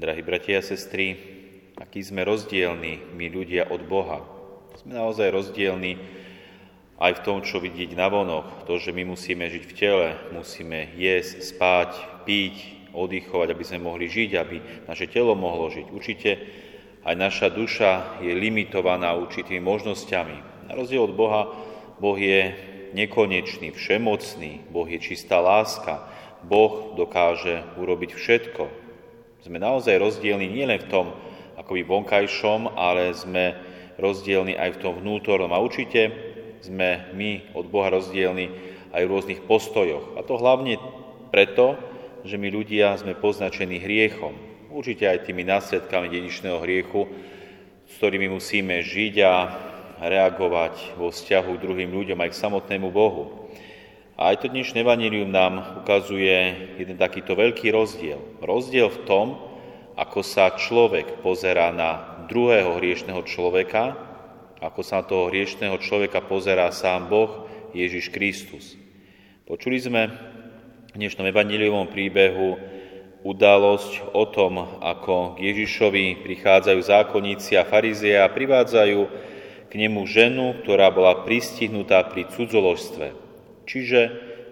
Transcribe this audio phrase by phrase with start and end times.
[0.00, 1.12] Drahí bratia a sestry,
[1.76, 4.24] aký sme rozdielni my ľudia od Boha.
[4.80, 6.00] Sme naozaj rozdielni
[6.96, 8.64] aj v tom, čo vidieť na vonok.
[8.64, 11.90] To, že my musíme žiť v tele, musíme jesť, spať,
[12.24, 12.56] piť,
[12.96, 15.92] oddychovať, aby sme mohli žiť, aby naše telo mohlo žiť.
[15.92, 16.30] Určite
[17.04, 20.64] aj naša duša je limitovaná určitými možnosťami.
[20.64, 21.52] Na rozdiel od Boha,
[22.00, 22.56] Boh je
[22.96, 26.08] nekonečný, všemocný, Boh je čistá láska,
[26.40, 28.88] Boh dokáže urobiť všetko,
[29.40, 31.06] sme naozaj rozdielni nielen v tom
[31.56, 33.56] akoby vonkajšom, ale sme
[33.96, 35.52] rozdielni aj v tom vnútornom.
[35.52, 36.12] A určite
[36.60, 38.52] sme my od Boha rozdielni
[38.92, 40.16] aj v rôznych postojoch.
[40.16, 40.76] A to hlavne
[41.32, 41.76] preto,
[42.24, 44.36] že my ľudia sme poznačení hriechom.
[44.68, 47.08] Určite aj tými následkami dedičného hriechu,
[47.88, 49.34] s ktorými musíme žiť a
[50.00, 53.50] reagovať vo vzťahu k druhým ľuďom aj k samotnému Bohu.
[54.20, 58.20] A aj to dnešné vanílium nám ukazuje jeden takýto veľký rozdiel.
[58.44, 59.26] Rozdiel v tom,
[59.96, 63.96] ako sa človek pozerá na druhého hriešného človeka,
[64.60, 68.76] ako sa na toho hriešného človeka pozerá sám Boh, Ježiš Kristus.
[69.48, 70.12] Počuli sme
[70.92, 72.60] v dnešnom evaníliovom príbehu
[73.24, 79.00] udalosť o tom, ako k Ježišovi prichádzajú zákonníci a farizie a privádzajú
[79.64, 83.29] k nemu ženu, ktorá bola pristihnutá pri cudzoložstve.
[83.70, 84.00] Čiže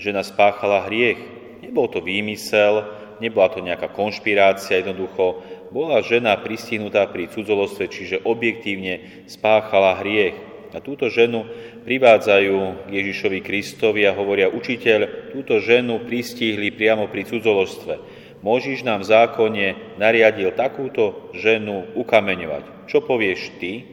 [0.00, 1.20] žena spáchala hriech.
[1.60, 2.88] Nebol to výmysel,
[3.20, 10.36] nebola to nejaká konšpirácia, jednoducho bola žena pristihnutá pri cudzolostve, čiže objektívne spáchala hriech.
[10.72, 11.44] A túto ženu
[11.84, 17.94] privádzajú Ježišovi Kristovi a hovoria, učiteľ, túto ženu pristihli priamo pri cudzoložstve.
[18.40, 19.66] Môžiš nám v zákone
[20.00, 22.88] nariadil takúto ženu ukameňovať.
[22.88, 23.84] Čo povieš ty?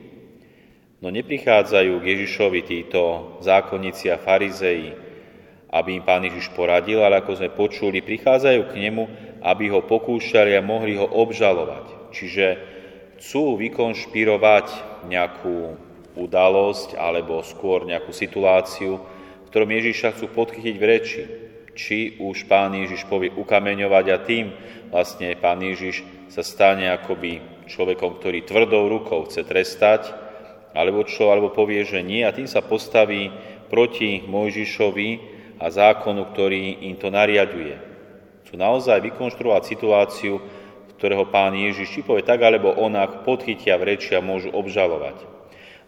[1.04, 5.09] No neprichádzajú k Ježišovi títo zákonníci a farizei,
[5.70, 9.04] aby im pán Ježiš poradil, ale ako sme počuli, prichádzajú k nemu,
[9.46, 12.10] aby ho pokúšali a mohli ho obžalovať.
[12.10, 12.46] Čiže
[13.22, 14.68] chcú vykonšpirovať
[15.06, 15.78] nejakú
[16.18, 21.24] udalosť alebo skôr nejakú situáciu, v ktorom Ježiša chcú podchytiť v reči.
[21.80, 24.52] Či už pán Ježiš povie ukameňovať a tým
[24.92, 30.12] vlastne pán Ježiš sa stane akoby človekom, ktorý tvrdou rukou chce trestať,
[30.74, 33.32] alebo čo, alebo povie, že nie a tým sa postaví
[33.70, 37.76] proti Mojžišovi, a zákonu, ktorý im to nariaduje.
[38.48, 40.40] Chcú naozaj vykonštruovať situáciu,
[40.96, 45.20] ktorého pán Ježiš, či povie tak alebo onak, podchytia v reči a môžu obžalovať.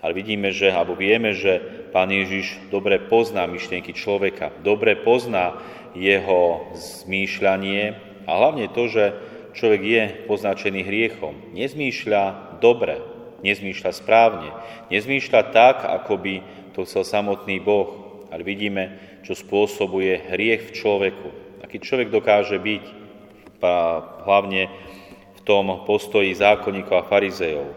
[0.02, 1.62] Ale vidíme, že, alebo vieme, že
[1.96, 5.60] pán Ježiš dobre pozná myšlienky človeka, dobre pozná
[5.94, 9.14] jeho zmýšľanie a hlavne to, že
[9.54, 11.54] človek je poznačený hriechom.
[11.54, 13.04] Nezmýšľa dobre,
[13.44, 14.50] nezmýšľa správne,
[14.90, 16.36] nezmýšľa tak, ako by
[16.72, 18.84] to chcel samotný Boh ale vidíme,
[19.28, 21.28] čo spôsobuje hriech v človeku.
[21.62, 22.86] Aký človek dokáže byť,
[24.26, 24.72] hlavne
[25.38, 27.68] v tom postoji zákonníkov a farizejov.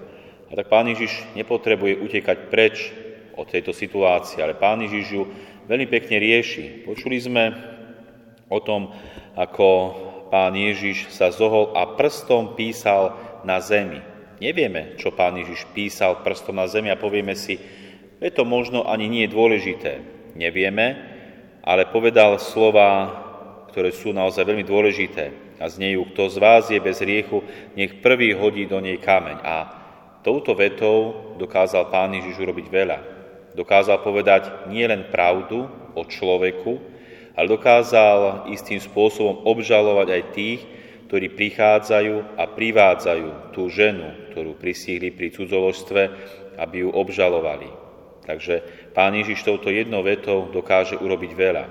[0.48, 2.94] A tak pán Ježiš nepotrebuje utekať preč
[3.34, 5.22] od tejto situácie, ale pán Ježiš ju
[5.66, 6.87] veľmi pekne rieši.
[6.87, 7.44] Počuli sme
[8.48, 8.94] o tom,
[9.34, 9.69] ako
[10.31, 14.00] pán Ježiš sa zohol a prstom písal na zemi.
[14.38, 17.59] Nevieme, čo pán Ježiš písal prstom na zemi a povieme si,
[18.22, 20.00] je to možno ani nie dôležité
[20.37, 20.87] nevieme,
[21.65, 23.22] ale povedal slova,
[23.72, 27.43] ktoré sú naozaj veľmi dôležité a znejú, kto z vás je bez riechu,
[27.75, 29.39] nech prvý hodí do nej kameň.
[29.43, 29.55] A
[30.21, 32.99] touto vetou dokázal Pán Ježiš urobiť veľa.
[33.55, 36.78] Dokázal povedať nielen pravdu o človeku,
[37.34, 40.61] ale dokázal istým spôsobom obžalovať aj tých,
[41.11, 46.03] ktorí prichádzajú a privádzajú tú ženu, ktorú prisíhli pri cudzoložstve,
[46.59, 47.84] aby ju obžalovali.
[48.25, 48.55] Takže
[48.97, 51.65] Pán Ježiš touto jednou vetou dokáže urobiť veľa.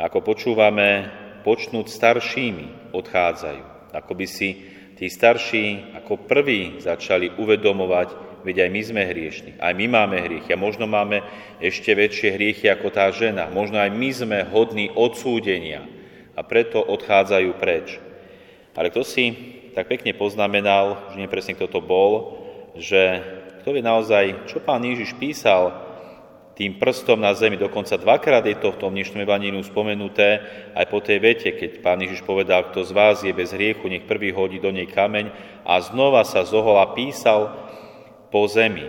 [0.00, 1.12] Ako počúvame,
[1.44, 3.92] počnúť staršími odchádzajú.
[3.92, 4.48] Ako by si
[4.96, 10.52] tí starší ako prví začali uvedomovať, veď aj my sme hriešni, aj my máme hriechy
[10.52, 11.24] a možno máme
[11.60, 13.48] ešte väčšie hriechy ako tá žena.
[13.52, 15.84] Možno aj my sme hodní odsúdenia
[16.34, 18.00] a preto odchádzajú preč.
[18.74, 19.24] Ale kto si
[19.76, 22.42] tak pekne poznamenal, že nepresne kto to bol,
[22.74, 23.22] že
[23.64, 25.72] kto vie naozaj, čo pán Ježiš písal
[26.52, 27.56] tým prstom na zemi.
[27.56, 30.44] Dokonca dvakrát je to v tom dnešnom evaníliu spomenuté
[30.76, 34.04] aj po tej vete, keď pán Ježiš povedal, kto z vás je bez hriechu, nech
[34.04, 35.32] prvý hodí do nej kameň
[35.64, 37.56] a znova sa zohol a písal
[38.28, 38.84] po zemi.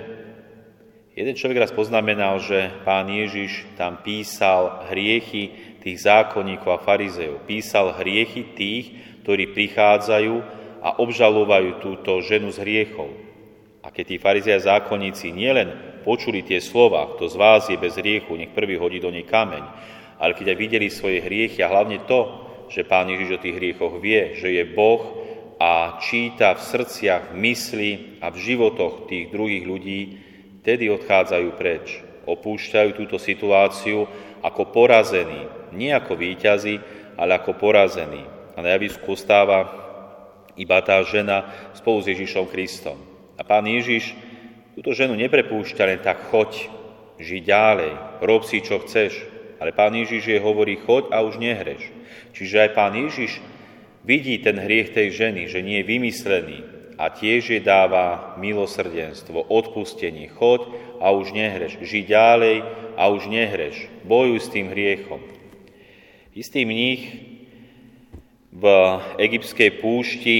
[1.16, 7.48] Jeden človek raz poznamenal, že pán Ježiš tam písal hriechy tých zákonníkov a farizejov.
[7.48, 8.92] Písal hriechy tých,
[9.24, 10.36] ktorí prichádzajú
[10.84, 13.25] a obžalovajú túto ženu z hriechov.
[13.86, 18.34] A keď tí farizia zákonníci nielen počuli tie slova, kto z vás je bez hriechu,
[18.34, 19.62] nech prvý hodí do nej kameň,
[20.18, 24.02] ale keď aj videli svoje hriechy a hlavne to, že Pán Ježiš o tých hriechoch
[24.02, 29.64] vie, že je Boh, a číta v srdciach, v mysli a v životoch tých druhých
[29.64, 30.02] ľudí,
[30.68, 32.04] tedy odchádzajú preč.
[32.28, 34.04] Opúšťajú túto situáciu
[34.44, 36.76] ako porazení, nie ako víťazi,
[37.16, 38.26] ale ako porazení.
[38.56, 39.72] A na javisku ostáva
[40.60, 43.15] iba tá žena spolu s Ježišom Kristom.
[43.36, 44.16] A pán Ježiš
[44.76, 46.72] túto ženu neprepúšťa len tak, choď,
[47.20, 47.92] žiť ďalej,
[48.24, 49.24] rob si, čo chceš.
[49.60, 51.84] Ale pán Ježiš je hovorí, choď a už nehreš.
[52.36, 53.40] Čiže aj pán Ježiš
[54.04, 56.60] vidí ten hriech tej ženy, že nie je vymyslený
[56.96, 60.32] a tiež je dáva milosrdenstvo, odpustenie.
[60.32, 60.68] Choď
[61.04, 61.80] a už nehreš.
[61.84, 62.64] Ži ďalej
[62.96, 63.92] a už nehreš.
[64.08, 65.20] Bojuj s tým hriechom.
[66.36, 67.04] Istý mních
[68.56, 68.66] v
[69.20, 70.40] egyptskej púšti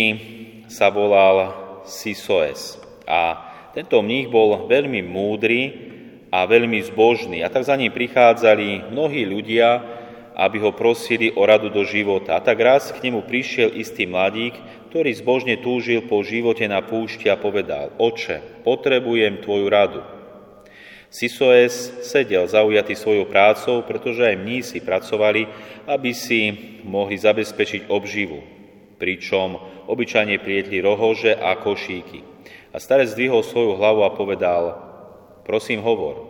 [0.72, 2.85] sa volal Sisoes.
[3.06, 5.62] A tento mních bol veľmi múdry
[6.34, 7.42] a veľmi zbožný.
[7.46, 9.84] A tak za ním prichádzali mnohí ľudia,
[10.36, 12.36] aby ho prosili o radu do života.
[12.36, 14.60] A tak raz k nemu prišiel istý mladík,
[14.92, 20.04] ktorý zbožne túžil po živote na púšti a povedal, oče, potrebujem tvoju radu.
[21.08, 25.48] Sisoes sedel zaujatý svojou prácou, pretože aj mnísi pracovali,
[25.88, 26.52] aby si
[26.84, 28.44] mohli zabezpečiť obživu,
[29.00, 29.56] pričom
[29.88, 32.20] obyčajne prietli rohože a košíky.
[32.76, 34.76] A starec zdvihol svoju hlavu a povedal,
[35.48, 36.28] prosím hovor.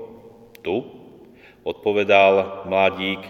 [0.62, 0.77] Tu?
[1.65, 3.25] Odpovedal mladík,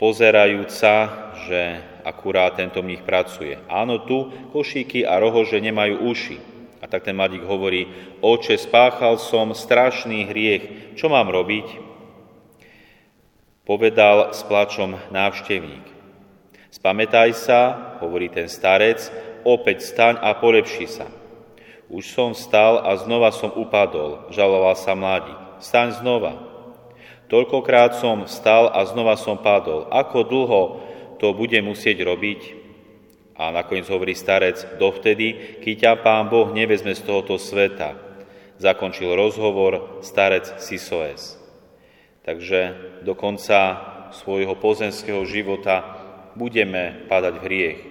[0.00, 0.96] pozerajúc sa,
[1.44, 3.60] že akurát tento mních pracuje.
[3.68, 6.40] Áno, tu košíky a rohože nemajú uši.
[6.80, 7.92] A tak ten mladík hovorí,
[8.24, 11.68] oče, spáchal som strašný hriech, čo mám robiť?
[13.68, 15.84] Povedal s plačom návštevník.
[16.72, 17.60] Spamätaj sa,
[18.00, 19.12] hovorí ten starec,
[19.44, 21.19] opäť staň a polepši sa.
[21.90, 25.34] Už som stal a znova som upadol, žaloval sa mladík.
[25.58, 26.38] Staň znova.
[27.26, 29.90] Toľkokrát som vstal a znova som padol.
[29.90, 30.62] Ako dlho
[31.18, 32.40] to bude musieť robiť?
[33.34, 37.98] A nakoniec hovorí starec, dovtedy, keď ťa pán Boh nevezme z tohoto sveta.
[38.62, 41.40] Zakončil rozhovor starec Sisoes.
[42.22, 43.82] Takže do konca
[44.14, 45.82] svojho pozemského života
[46.38, 47.89] budeme padať v hriech.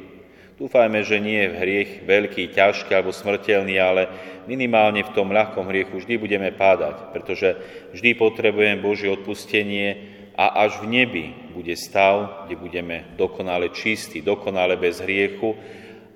[0.59, 4.11] Dúfajme, že nie je hriech veľký, ťažký alebo smrteľný, ale
[4.43, 7.55] minimálne v tom ľahkom hriechu vždy budeme pádať, pretože
[7.95, 11.25] vždy potrebujeme Božie odpustenie a až v nebi
[11.55, 15.55] bude stav, kde budeme dokonale čistí, dokonale bez hriechu,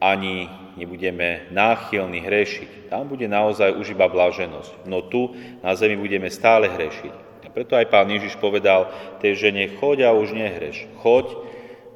[0.03, 2.91] ani nebudeme náchylní hrešiť.
[2.91, 4.83] Tam bude naozaj už iba blaženosť.
[4.91, 5.31] No tu
[5.63, 7.47] na zemi budeme stále hrešiť.
[7.47, 8.91] A preto aj pán Ježiš povedal
[9.23, 10.83] tej žene, choď a už nehreš.
[10.99, 11.31] Choď,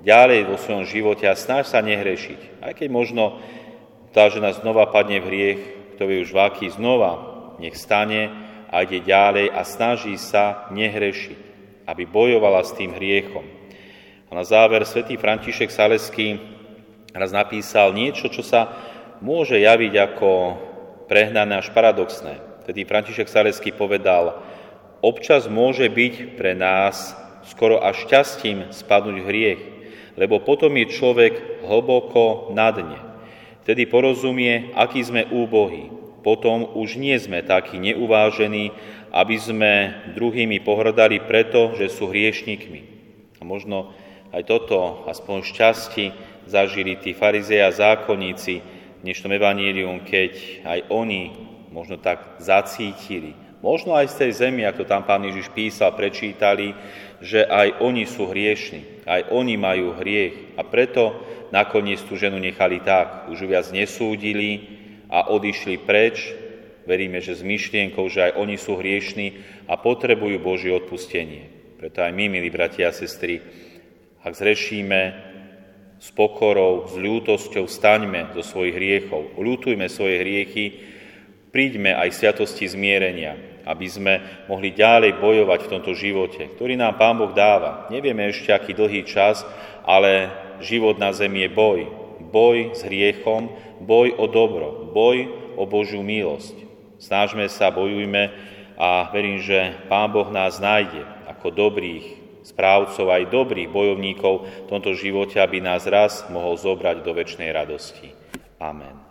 [0.08, 2.64] ďalej vo svojom živote a snaž sa nehrešiť.
[2.64, 3.44] Aj keď možno
[4.16, 5.62] tá žena znova padne v hriech,
[6.00, 7.20] kto vie už váky, znova
[7.60, 8.32] nech stane
[8.72, 11.40] a ide ďalej a snaží sa nehrešiť,
[11.92, 13.44] aby bojovala s tým hriechom.
[14.28, 16.40] A na záver svätý František Saleský
[17.12, 18.72] raz napísal niečo, čo sa
[19.20, 20.30] môže javiť ako
[21.12, 22.40] prehnané až paradoxné.
[22.64, 24.40] Tedy František Saleský povedal,
[25.00, 27.16] občas môže byť pre nás
[27.48, 29.77] skoro až šťastím spadnúť hriech,
[30.18, 33.00] lebo potom je človek hlboko na dne.
[33.62, 35.94] Vtedy porozumie, aký sme úbohí.
[36.26, 38.74] Potom už nie sme takí neuvážení,
[39.14, 39.72] aby sme
[40.18, 42.82] druhými pohrdali preto, že sú hriešnikmi.
[43.40, 43.94] A možno
[44.34, 46.06] aj toto, aspoň šťastí,
[46.50, 51.22] zažili tí farizei a zákonníci v dnešnom evanílium, keď aj oni
[51.72, 56.72] možno tak zacítili, Možno aj z tej zemi, ako tam pán Ježiš písal, prečítali,
[57.20, 61.12] že aj oni sú hriešni, aj oni majú hriech a preto
[61.52, 63.28] nakoniec tú ženu nechali tak.
[63.28, 64.64] Už viac nesúdili
[65.12, 66.32] a odišli preč.
[66.88, 71.76] Veríme, že s myšlienkou, že aj oni sú hriešni a potrebujú Božie odpustenie.
[71.76, 73.44] Preto aj my, milí bratia a sestry,
[74.24, 75.02] ak zrešíme
[76.00, 80.66] s pokorou, s ľútosťou, staňme do svojich hriechov, ľútujme svoje hriechy,
[81.52, 84.14] príďme aj sviatosti zmierenia, aby sme
[84.48, 87.92] mohli ďalej bojovať v tomto živote, ktorý nám Pán Boh dáva.
[87.92, 89.44] Nevieme ešte, aký dlhý čas,
[89.84, 90.32] ale
[90.64, 91.80] život na zemi je boj.
[92.32, 93.52] Boj s hriechom,
[93.84, 95.28] boj o dobro, boj
[95.60, 96.56] o Božiu milosť.
[96.98, 98.32] Snažme sa, bojujme
[98.80, 102.06] a verím, že Pán Boh nás nájde ako dobrých
[102.48, 108.16] správcov, aj dobrých bojovníkov v tomto živote, aby nás raz mohol zobrať do väčšnej radosti.
[108.58, 109.07] Amen.